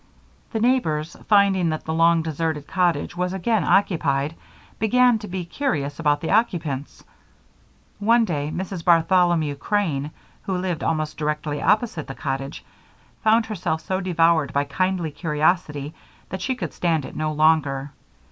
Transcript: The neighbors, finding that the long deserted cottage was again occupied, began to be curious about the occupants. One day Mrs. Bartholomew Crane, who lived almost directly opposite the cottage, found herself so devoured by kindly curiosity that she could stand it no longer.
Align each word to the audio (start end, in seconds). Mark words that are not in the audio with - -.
The 0.51 0.59
neighbors, 0.59 1.15
finding 1.27 1.69
that 1.69 1.85
the 1.85 1.93
long 1.93 2.23
deserted 2.23 2.65
cottage 2.65 3.15
was 3.15 3.33
again 3.33 3.63
occupied, 3.63 4.33
began 4.79 5.19
to 5.19 5.27
be 5.27 5.45
curious 5.45 5.99
about 5.99 6.21
the 6.21 6.31
occupants. 6.31 7.03
One 7.99 8.25
day 8.25 8.51
Mrs. 8.51 8.83
Bartholomew 8.83 9.53
Crane, 9.53 10.09
who 10.41 10.57
lived 10.57 10.81
almost 10.83 11.17
directly 11.17 11.61
opposite 11.61 12.07
the 12.07 12.15
cottage, 12.15 12.65
found 13.23 13.45
herself 13.45 13.79
so 13.81 14.01
devoured 14.01 14.53
by 14.53 14.63
kindly 14.63 15.11
curiosity 15.11 15.93
that 16.29 16.41
she 16.41 16.55
could 16.55 16.73
stand 16.73 17.05
it 17.05 17.15
no 17.15 17.31
longer. 17.31 17.91